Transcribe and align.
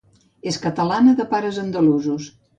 És 0.51 0.57
catalana, 0.63 1.13
de 1.21 1.27
pares 1.35 1.61
andalusos. 1.67 2.29